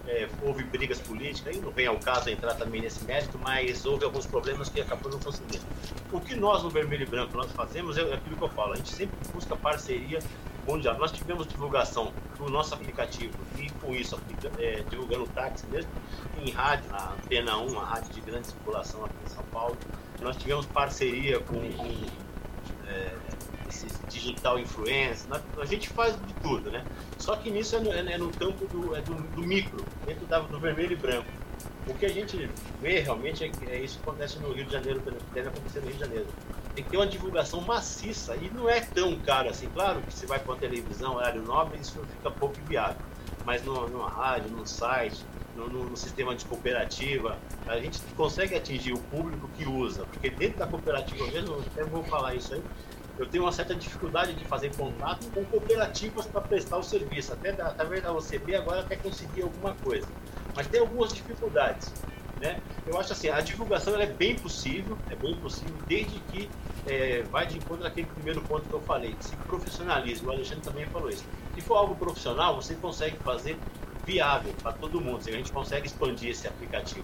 é, 0.05 0.27
houve 0.41 0.63
brigas 0.63 0.99
políticas, 0.99 1.55
e 1.55 1.59
não 1.59 1.71
vem 1.71 1.87
ao 1.87 1.97
caso 1.97 2.29
entrar 2.29 2.53
também 2.55 2.81
nesse 2.81 3.03
mérito, 3.05 3.37
mas 3.41 3.85
houve 3.85 4.03
alguns 4.03 4.25
problemas 4.25 4.67
que 4.67 4.81
acabou 4.81 5.09
não 5.09 5.19
conseguindo. 5.19 5.63
O 6.11 6.19
que 6.19 6.35
nós 6.35 6.63
no 6.63 6.69
Vermelho 6.69 7.03
e 7.03 7.05
Branco 7.05 7.35
nós 7.35 7.49
fazemos 7.53 7.97
é, 7.97 8.01
aquilo 8.13 8.35
que 8.35 8.43
eu 8.43 8.49
falo, 8.49 8.73
a 8.73 8.75
gente 8.75 8.93
sempre 8.93 9.15
busca 9.33 9.55
parceria 9.55 10.19
mundial. 10.67 10.97
Nós 10.97 11.13
tivemos 11.13 11.47
divulgação 11.47 12.11
do 12.37 12.49
nosso 12.49 12.73
aplicativo 12.73 13.33
com 13.81 13.93
isso 13.93 14.19
é, 14.59 14.83
divulgando 14.89 15.27
táxi 15.27 15.65
mesmo 15.67 15.91
em 16.43 16.51
rádio, 16.51 16.89
na 16.89 17.11
Antena 17.11 17.57
1, 17.57 17.79
a 17.79 17.83
rádio 17.83 18.13
de 18.13 18.21
grande 18.21 18.47
circulação 18.47 19.03
aqui 19.05 19.15
em 19.25 19.29
São 19.29 19.43
Paulo. 19.45 19.77
Nós 20.21 20.37
tivemos 20.37 20.65
parceria 20.65 21.39
com, 21.39 21.59
com 21.59 22.05
é, 22.87 23.15
esses 23.67 23.99
digital 24.09 24.59
influencers, 24.59 25.27
a 25.59 25.65
gente 25.65 25.89
faz 25.89 26.15
de 26.25 26.33
tudo, 26.35 26.71
né? 26.71 26.83
Só 27.17 27.35
que 27.35 27.49
nisso 27.49 27.75
é 27.75 27.79
no, 27.79 27.91
é 27.91 28.17
no 28.17 28.29
campo 28.31 28.65
do, 28.67 28.95
é 28.95 29.01
do, 29.01 29.13
do, 29.13 29.41
micro, 29.43 29.83
dentro 30.05 30.25
da, 30.25 30.39
do 30.39 30.59
vermelho 30.59 30.93
e 30.93 30.95
branco. 30.95 31.27
O 31.87 31.93
que 31.93 32.05
a 32.05 32.09
gente 32.09 32.49
vê 32.81 32.99
realmente 32.99 33.43
é 33.43 33.49
que 33.49 33.65
é 33.69 33.79
isso 33.79 33.97
que 33.99 34.09
acontece 34.09 34.39
no 34.39 34.51
Rio 34.51 34.65
de 34.65 34.71
Janeiro, 34.71 35.01
deve 35.33 35.47
acontecer 35.47 35.79
no 35.79 35.85
Rio 35.85 35.95
de 35.95 35.99
Janeiro. 35.99 36.27
Tem 36.75 36.83
que 36.83 36.89
ter 36.89 36.97
uma 36.97 37.07
divulgação 37.07 37.61
maciça 37.61 38.35
e 38.35 38.51
não 38.53 38.69
é 38.69 38.81
tão 38.81 39.15
caro 39.19 39.49
assim. 39.49 39.67
Claro 39.69 40.01
que 40.01 40.13
você 40.13 40.25
vai 40.25 40.39
para 40.39 40.53
a 40.53 40.57
televisão, 40.57 41.15
horário 41.15 41.41
nobre, 41.41 41.79
isso 41.79 41.99
fica 42.17 42.29
pouco 42.29 42.55
viável. 42.67 42.97
Mas 43.47 43.63
no, 43.63 43.87
no 43.87 44.01
rádio, 44.01 44.51
no 44.51 44.67
site, 44.67 45.23
no, 45.55 45.69
no, 45.69 45.85
no, 45.85 45.95
sistema 45.95 46.35
de 46.35 46.43
cooperativa, 46.43 47.37
a 47.65 47.79
gente 47.79 48.01
consegue 48.17 48.53
atingir 48.53 48.91
o 48.91 48.97
público 48.97 49.49
que 49.57 49.65
usa. 49.65 50.03
Porque 50.03 50.29
dentro 50.29 50.59
da 50.59 50.67
cooperativa 50.67 51.25
mesmo, 51.27 51.61
até 51.61 51.85
vou 51.85 52.03
falar 52.03 52.35
isso 52.35 52.55
aí, 52.55 52.61
eu 53.17 53.25
tenho 53.25 53.45
uma 53.45 53.53
certa 53.53 53.73
dificuldade 53.73 54.33
de 54.33 54.43
fazer 54.43 54.75
contato 54.75 55.25
com 55.33 55.45
cooperativas 55.45 56.25
para 56.25 56.41
prestar 56.41 56.75
o 56.75 56.83
serviço. 56.83 57.31
Até 57.31 57.53
da, 57.53 57.67
através 57.67 58.03
da 58.03 58.11
OCB 58.11 58.53
agora 58.53 58.81
até 58.81 58.97
conseguir 58.97 59.43
alguma 59.43 59.73
coisa. 59.75 60.05
Mas 60.53 60.67
tem 60.67 60.81
algumas 60.81 61.13
dificuldades. 61.13 61.93
Né? 62.41 62.59
Eu 62.85 62.99
acho 62.99 63.13
assim, 63.13 63.29
a 63.29 63.39
divulgação 63.39 63.97
é 63.97 64.07
bem 64.07 64.35
possível, 64.35 64.97
é 65.09 65.15
bem 65.15 65.35
possível, 65.35 65.73
desde 65.87 66.19
que 66.31 66.49
é, 66.85 67.23
vai 67.31 67.47
de 67.47 67.59
encontro 67.59 67.87
àquele 67.87 68.07
primeiro 68.07 68.41
ponto 68.41 68.67
que 68.67 68.73
eu 68.73 68.81
falei, 68.81 69.15
se 69.21 69.37
profissionalismo, 69.37 70.27
o 70.27 70.31
Alexandre 70.33 70.65
também 70.65 70.85
falou 70.87 71.09
isso. 71.09 71.23
Se 71.57 71.63
for 71.63 71.75
algo 71.75 71.95
profissional, 71.95 72.55
você 72.55 72.75
consegue 72.75 73.17
fazer 73.17 73.57
viável 74.05 74.53
para 74.61 74.73
todo 74.73 75.01
mundo, 75.01 75.21
a 75.27 75.31
gente 75.31 75.51
consegue 75.51 75.87
expandir 75.87 76.29
esse 76.29 76.47
aplicativo. 76.47 77.03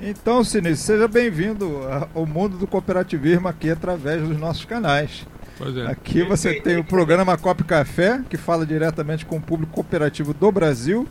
Então, 0.00 0.42
Sinistro, 0.42 0.86
seja 0.94 1.06
bem-vindo 1.06 1.82
ao 2.16 2.26
mundo 2.26 2.58
do 2.58 2.66
cooperativismo 2.66 3.46
aqui 3.46 3.70
através 3.70 4.26
dos 4.26 4.36
nossos 4.36 4.64
canais. 4.64 5.24
É. 5.60 5.86
Aqui 5.86 6.24
você 6.24 6.60
tem 6.60 6.78
o 6.78 6.84
programa 6.84 7.38
Cop 7.38 7.62
Café, 7.62 8.20
que 8.28 8.36
fala 8.36 8.66
diretamente 8.66 9.24
com 9.24 9.36
o 9.36 9.40
público 9.40 9.72
cooperativo 9.72 10.34
do 10.34 10.50
Brasil. 10.50 11.06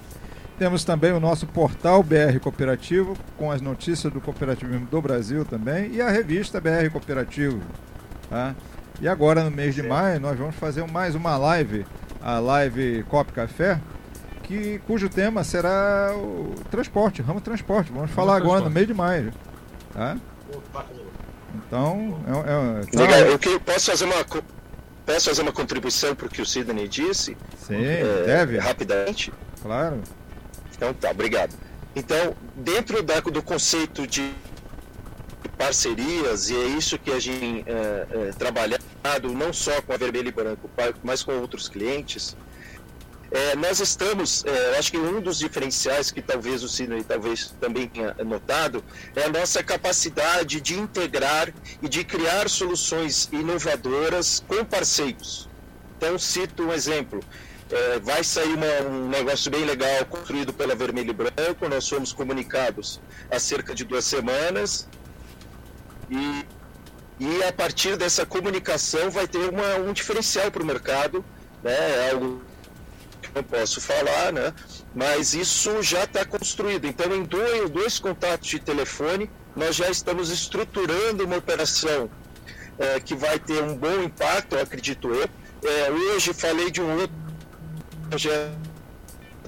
Temos 0.60 0.84
também 0.84 1.14
o 1.14 1.22
nosso 1.22 1.48
portal 1.48 2.04
BR 2.04 2.38
Cooperativo, 2.42 3.16
com 3.38 3.50
as 3.50 3.62
notícias 3.62 4.12
do 4.12 4.20
cooperativismo 4.20 4.86
do 4.88 5.02
Brasil 5.02 5.46
também, 5.46 5.94
e 5.94 6.02
a 6.02 6.10
revista 6.10 6.60
BR 6.60 6.90
Cooperativo. 6.92 7.62
Tá? 8.30 8.54
E 9.00 9.08
agora, 9.08 9.46
no 9.46 9.52
mês 9.52 9.74
de 9.74 9.84
maio, 9.84 10.20
nós 10.20 10.38
vamos 10.38 10.56
fazer 10.56 10.86
mais 10.88 11.14
uma 11.16 11.38
live, 11.38 11.86
a 12.28 12.40
live 12.40 13.04
Cop 13.04 13.32
Café, 13.32 13.80
que, 14.44 14.80
cujo 14.86 15.08
tema 15.08 15.46
será 15.46 16.14
o 16.14 16.56
transporte, 16.70 17.22
ramo 17.22 17.40
transporte. 17.40 17.90
Vamos 17.90 18.12
falar 18.12 18.36
agora 18.36 18.66
no 18.66 18.70
meio 18.70 18.86
de 18.86 18.94
maio. 18.94 19.34
Tá? 19.94 20.18
Então, 21.56 22.20
é, 22.28 23.02
é, 23.02 23.08
tá. 23.08 23.20
eu 23.22 23.40
que, 23.40 23.58
posso 23.60 23.92
fazer 23.92 24.04
uma 24.04 24.26
posso 25.06 25.30
fazer 25.30 25.42
uma 25.42 25.54
contribuição 25.54 26.14
para 26.14 26.28
o 26.28 26.30
que 26.30 26.42
o 26.42 26.46
Sidney 26.46 26.90
disse? 26.90 27.38
Sim, 27.66 27.86
é, 27.86 28.24
deve. 28.26 28.58
Rapidamente. 28.58 29.32
Claro. 29.62 30.02
Então 30.76 30.94
tá, 30.94 31.12
obrigado. 31.12 31.56
Então, 31.96 32.36
dentro 32.58 33.02
da, 33.02 33.22
do 33.22 33.42
conceito 33.42 34.06
de 34.06 34.34
parcerias, 35.58 36.50
e 36.50 36.56
é 36.56 36.66
isso 36.68 36.98
que 37.00 37.12
a 37.12 37.20
gente 37.20 37.66
é, 37.68 38.08
é, 38.10 38.32
trabalhado 38.38 38.86
não 39.34 39.52
só 39.52 39.82
com 39.82 39.94
a 39.94 39.98
Vermelho 39.98 40.28
e 40.28 40.32
Branco, 40.32 40.70
mas 41.04 41.24
com 41.24 41.40
outros 41.40 41.68
clientes, 41.68 42.36
é, 43.30 43.56
nós 43.56 43.80
estamos, 43.80 44.46
é, 44.46 44.78
acho 44.78 44.92
que 44.92 44.98
um 44.98 45.20
dos 45.20 45.40
diferenciais 45.40 46.12
que 46.12 46.22
talvez 46.22 46.64
o 46.64 46.70
Sidney 46.70 47.04
talvez 47.04 47.54
também 47.60 47.88
tenha 47.88 48.16
notado 48.26 48.84
é 49.16 49.24
a 49.24 49.30
nossa 49.30 49.62
capacidade 49.62 50.62
de 50.62 50.76
integrar 50.76 51.54
e 51.82 51.90
de 51.90 52.06
criar 52.06 52.50
soluções 52.50 53.28
inovadoras 53.32 54.44
com 54.48 54.64
parceiros. 54.64 55.50
Então, 55.98 56.18
cito 56.18 56.64
um 56.64 56.72
exemplo. 56.72 57.20
É, 57.70 58.00
vai 58.00 58.24
sair 58.24 58.54
uma, 58.54 58.90
um 58.90 59.10
negócio 59.10 59.52
bem 59.52 59.66
legal 59.66 60.06
construído 60.06 60.54
pela 60.54 60.74
Vermelho 60.74 61.10
e 61.10 61.14
Branco. 61.14 61.68
Nós 61.68 61.90
fomos 61.90 62.14
comunicados 62.14 63.02
há 63.30 63.38
cerca 63.40 63.76
de 63.76 63.84
duas 63.84 64.06
semanas. 64.06 64.88
E, 66.10 66.46
e 67.20 67.44
a 67.44 67.52
partir 67.52 67.98
dessa 67.98 68.26
comunicação 68.26 69.10
vai 69.10 69.28
ter 69.28 69.50
uma, 69.50 69.76
um 69.76 69.94
diferencial 69.94 70.52
para 70.52 70.64
o 70.64 70.66
mercado. 70.66 71.24
Né? 71.64 71.74
É 71.74 72.12
algo 72.12 72.42
não 73.38 73.44
posso 73.44 73.80
falar, 73.80 74.34
né? 74.34 74.54
Mas 74.96 75.34
isso 75.34 75.82
já 75.84 76.04
está 76.04 76.26
construído. 76.26 76.86
Então, 76.86 77.14
em 77.16 77.24
dois, 77.24 77.70
dois, 77.70 78.00
contatos 78.00 78.50
de 78.50 78.60
telefone, 78.60 79.30
nós 79.56 79.76
já 79.76 79.90
estamos 79.90 80.30
estruturando 80.30 81.24
uma 81.24 81.38
operação 81.38 82.10
é, 82.80 83.00
que 83.00 83.16
vai 83.16 83.40
ter 83.40 83.62
um 83.62 83.76
bom 83.76 84.04
impacto, 84.04 84.58
acredito 84.58 85.10
eu. 85.10 85.30
É, 85.64 85.92
hoje 85.92 86.34
falei 86.34 86.70
de 86.72 86.82
um 86.82 87.00
outro 87.00 87.16
projeto 88.10 88.58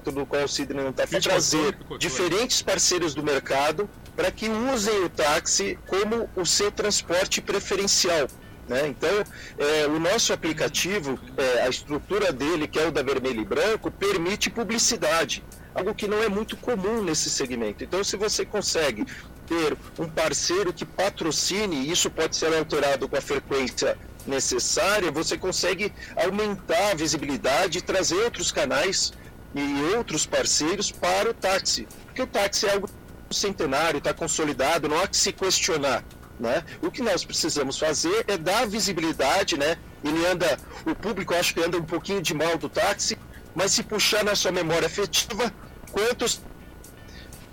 do 0.06 0.26
qual 0.26 0.44
o 0.44 0.48
Sidney 0.48 0.82
não 0.82 0.90
está 0.90 1.06
trazer 1.06 1.76
diferentes 1.98 2.62
parceiros 2.62 3.14
do 3.14 3.22
mercado 3.22 3.88
para 4.20 4.30
que 4.30 4.50
usem 4.50 5.02
o 5.02 5.08
táxi 5.08 5.78
como 5.86 6.28
o 6.36 6.44
seu 6.44 6.70
transporte 6.70 7.40
preferencial. 7.40 8.28
Né? 8.68 8.88
Então, 8.88 9.24
é, 9.56 9.86
o 9.86 9.98
nosso 9.98 10.34
aplicativo, 10.34 11.18
é, 11.38 11.62
a 11.62 11.70
estrutura 11.70 12.30
dele, 12.30 12.68
que 12.68 12.78
é 12.78 12.86
o 12.86 12.92
da 12.92 13.02
vermelho 13.02 13.40
e 13.40 13.46
branco, 13.46 13.90
permite 13.90 14.50
publicidade, 14.50 15.42
algo 15.74 15.94
que 15.94 16.06
não 16.06 16.22
é 16.22 16.28
muito 16.28 16.54
comum 16.58 17.02
nesse 17.02 17.30
segmento. 17.30 17.82
Então, 17.82 18.04
se 18.04 18.14
você 18.18 18.44
consegue 18.44 19.06
ter 19.46 19.74
um 19.98 20.06
parceiro 20.06 20.70
que 20.70 20.84
patrocine, 20.84 21.90
isso 21.90 22.10
pode 22.10 22.36
ser 22.36 22.54
alterado 22.54 23.08
com 23.08 23.16
a 23.16 23.22
frequência 23.22 23.96
necessária, 24.26 25.10
você 25.10 25.38
consegue 25.38 25.94
aumentar 26.14 26.90
a 26.90 26.94
visibilidade 26.94 27.78
e 27.78 27.80
trazer 27.80 28.16
outros 28.16 28.52
canais 28.52 29.14
e 29.54 29.96
outros 29.96 30.26
parceiros 30.26 30.92
para 30.92 31.30
o 31.30 31.32
táxi. 31.32 31.88
Porque 32.04 32.20
o 32.20 32.26
táxi 32.26 32.66
é 32.66 32.74
algo 32.74 32.86
centenário, 33.34 33.98
está 33.98 34.12
consolidado, 34.12 34.88
não 34.88 35.00
há 35.00 35.06
que 35.06 35.16
se 35.16 35.32
questionar. 35.32 36.04
Né? 36.38 36.64
O 36.80 36.90
que 36.90 37.02
nós 37.02 37.24
precisamos 37.24 37.78
fazer 37.78 38.24
é 38.26 38.36
dar 38.38 38.66
visibilidade, 38.66 39.58
né? 39.58 39.76
Ele 40.02 40.24
anda, 40.26 40.58
o 40.86 40.94
público 40.94 41.34
acho 41.34 41.52
que 41.52 41.62
anda 41.62 41.76
um 41.76 41.84
pouquinho 41.84 42.22
de 42.22 42.32
mal 42.32 42.56
do 42.56 42.66
táxi, 42.66 43.18
mas 43.54 43.72
se 43.72 43.82
puxar 43.82 44.24
na 44.24 44.34
sua 44.34 44.50
memória 44.50 44.86
afetiva, 44.86 45.52
quantos 45.92 46.40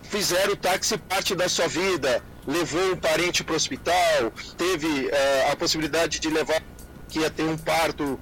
fizeram 0.04 0.54
o 0.54 0.56
táxi 0.56 0.98
parte 0.98 1.36
da 1.36 1.50
sua 1.50 1.68
vida, 1.68 2.24
levou 2.48 2.94
um 2.94 2.96
parente 2.96 3.44
para 3.44 3.54
o 3.54 3.56
hospital, 3.58 4.32
teve 4.58 4.88
uh, 4.88 5.52
a 5.52 5.56
possibilidade 5.58 6.20
de 6.20 6.30
levar 6.30 6.64
que 7.10 7.20
ia 7.20 7.30
ter 7.30 7.44
um 7.44 7.58
parto 7.58 8.20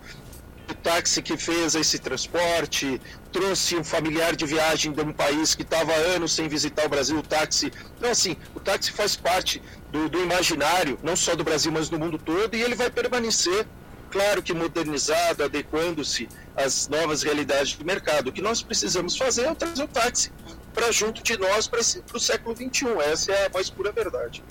o 0.72 0.76
táxi 0.76 1.22
que 1.22 1.38
fez 1.38 1.76
esse 1.76 2.00
transporte, 2.00 3.00
trouxe 3.32 3.76
um 3.76 3.84
familiar 3.84 4.36
de 4.36 4.46
viagem 4.46 4.92
de 4.92 5.02
um 5.02 5.14
país 5.14 5.54
que 5.54 5.62
estava 5.62 5.94
anos 5.94 6.34
sem 6.34 6.48
visitar 6.48 6.86
o 6.86 6.90
Brasil, 6.90 7.18
o 7.18 7.24
táxi. 7.24 7.72
Então, 7.98 8.10
assim, 8.10 8.36
o 8.56 8.60
táxi 8.60 8.92
faz 8.92 9.16
parte 9.16 9.62
do, 9.92 10.10
do, 10.10 10.22
imaginário, 10.22 10.98
não 11.04 11.16
só 11.16 11.36
do 11.36 11.44
Brasil, 11.44 11.72
mas 11.72 11.90
do 11.90 12.00
mundo 12.00 12.18
todo, 12.18 12.56
e 12.56 12.62
ele 12.62 12.76
vai 12.76 12.90
permanecer, 12.90 13.68
claro 14.10 14.42
que 14.42 14.54
modernizado, 14.54 15.44
adequando-se 15.44 16.28
às 16.56 16.88
novas 16.88 17.24
realidades 17.24 17.76
do 17.76 17.86
mercado. 17.86 18.30
O 18.30 18.32
que 18.32 18.42
nós 18.42 18.62
precisamos 18.62 19.18
fazer 19.18 19.46
é 19.46 19.56
trazer 19.56 19.84
o 19.84 19.88
táxi 19.88 20.32
para 20.74 20.92
junto 20.92 21.24
de 21.24 21.38
nós 21.38 21.68
para 21.68 21.80
o 21.80 22.20
século 22.20 22.56
XXI. 22.56 22.88
Essa 23.06 23.32
é 23.32 23.46
a 23.46 23.50
mais 23.50 23.70
pura 23.70 23.92
verdade. 23.92 24.44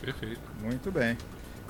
Perfeito. 0.00 0.40
Muito 0.60 0.90
bem. 0.90 1.16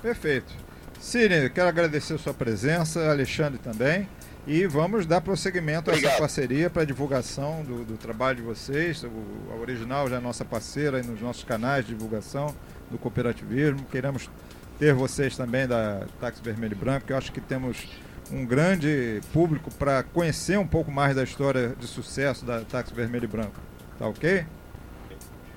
Perfeito. 0.02 0.63
Cine, 1.04 1.50
quero 1.50 1.68
agradecer 1.68 2.14
a 2.14 2.18
sua 2.18 2.32
presença, 2.32 3.10
Alexandre 3.10 3.58
também. 3.58 4.08
E 4.46 4.66
vamos 4.66 5.04
dar 5.04 5.20
prosseguimento 5.20 5.90
a 5.90 5.94
essa 5.94 6.10
parceria 6.16 6.70
para 6.70 6.82
divulgação 6.82 7.62
do, 7.62 7.84
do, 7.84 7.98
trabalho 7.98 8.36
de 8.36 8.42
vocês. 8.42 9.04
O, 9.04 9.52
a 9.52 9.54
Original 9.54 10.08
já 10.08 10.16
é 10.16 10.18
nossa 10.18 10.46
parceira 10.46 11.02
nos 11.02 11.20
nossos 11.20 11.44
canais 11.44 11.84
de 11.84 11.92
divulgação 11.92 12.56
do 12.90 12.96
cooperativismo. 12.96 13.84
Queremos 13.92 14.30
ter 14.78 14.94
vocês 14.94 15.36
também 15.36 15.68
da 15.68 16.06
Táxi 16.18 16.42
Vermelho 16.42 16.72
e 16.72 16.74
Branco, 16.74 17.06
que 17.06 17.12
eu 17.12 17.18
acho 17.18 17.30
que 17.32 17.40
temos 17.40 17.86
um 18.32 18.46
grande 18.46 19.20
público 19.30 19.70
para 19.74 20.02
conhecer 20.04 20.58
um 20.58 20.66
pouco 20.66 20.90
mais 20.90 21.14
da 21.14 21.22
história 21.22 21.76
de 21.78 21.86
sucesso 21.86 22.46
da 22.46 22.62
Táxi 22.62 22.94
Vermelho 22.94 23.24
e 23.24 23.28
Branco. 23.28 23.60
Tá 23.98 24.08
ok? 24.08 24.46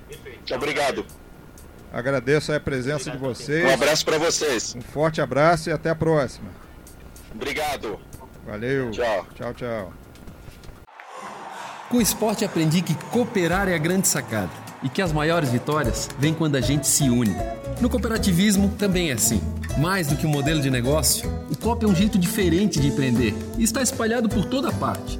Perfeito. 0.10 0.54
Obrigado. 0.54 1.06
Agradeço 1.92 2.52
a 2.54 2.60
presença 2.60 3.10
Obrigado, 3.10 3.18
de 3.18 3.42
vocês. 3.42 3.66
Um 3.66 3.74
abraço 3.74 4.06
para 4.06 4.18
vocês. 4.18 4.76
Um 4.76 4.82
forte 4.82 5.22
abraço 5.22 5.70
e 5.70 5.74
até 5.74 5.90
a 5.90 5.96
próxima. 5.96 6.50
Obrigado. 7.34 8.00
Valeu. 8.46 8.92
Tchau. 8.92 9.28
Tchau, 9.36 9.54
tchau. 9.54 9.94
Com 11.90 11.98
o 11.98 12.02
esporte 12.02 12.44
aprendi 12.44 12.82
que 12.82 12.94
cooperar 13.12 13.70
é 13.70 13.76
a 13.76 13.78
grande 13.78 14.08
sacada 14.08 14.52
e 14.84 14.90
que 14.90 15.02
as 15.02 15.12
maiores 15.14 15.50
vitórias 15.50 16.10
vêm 16.20 16.34
quando 16.34 16.56
a 16.56 16.62
gente 16.62 16.86
se 16.86 17.10
une. 17.10 17.36
No 17.80 17.90
cooperativismo 17.90 18.70
também 18.78 19.10
é 19.10 19.14
assim. 19.14 19.42
Mais 19.78 20.08
do 20.08 20.16
que 20.16 20.26
um 20.26 20.30
modelo 20.30 20.62
de 20.62 20.70
negócio, 20.70 21.30
o 21.50 21.58
COP 21.58 21.86
é 21.86 21.88
um 21.88 21.96
jeito 21.96 22.18
diferente 22.18 22.80
de 22.80 22.88
empreender 22.88 23.34
e 23.58 23.64
está 23.64 23.82
espalhado 23.82 24.28
por 24.28 24.46
toda 24.46 24.72
parte 24.72 25.20